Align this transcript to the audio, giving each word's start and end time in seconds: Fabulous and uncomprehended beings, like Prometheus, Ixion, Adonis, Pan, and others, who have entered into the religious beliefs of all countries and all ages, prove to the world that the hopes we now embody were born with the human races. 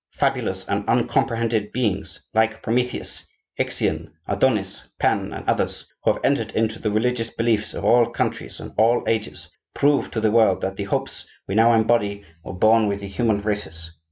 Fabulous 0.13 0.65
and 0.67 0.83
uncomprehended 0.89 1.71
beings, 1.71 2.21
like 2.33 2.63
Prometheus, 2.63 3.23
Ixion, 3.57 4.11
Adonis, 4.27 4.81
Pan, 4.97 5.31
and 5.31 5.47
others, 5.47 5.85
who 6.03 6.11
have 6.13 6.21
entered 6.25 6.53
into 6.53 6.79
the 6.79 6.89
religious 6.89 7.29
beliefs 7.29 7.75
of 7.75 7.85
all 7.85 8.07
countries 8.07 8.59
and 8.59 8.73
all 8.77 9.03
ages, 9.05 9.47
prove 9.75 10.09
to 10.09 10.19
the 10.19 10.31
world 10.31 10.61
that 10.61 10.75
the 10.75 10.85
hopes 10.85 11.27
we 11.47 11.53
now 11.53 11.71
embody 11.73 12.23
were 12.43 12.51
born 12.53 12.87
with 12.87 13.01
the 13.01 13.07
human 13.07 13.41
races. 13.43 13.91